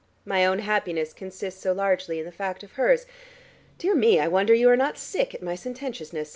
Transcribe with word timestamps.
My 0.25 0.47
own 0.47 0.57
happiness 0.57 1.13
consists 1.13 1.61
so 1.61 1.73
largely 1.73 2.17
in 2.17 2.25
the 2.25 2.31
fact 2.31 2.63
of 2.63 2.71
hers. 2.71 3.05
Dear 3.77 3.93
me, 3.93 4.19
I 4.19 4.27
wonder 4.27 4.51
you 4.55 4.67
are 4.71 4.75
not 4.75 4.97
sick 4.97 5.35
at 5.35 5.43
my 5.43 5.53
sententiousness. 5.53 6.29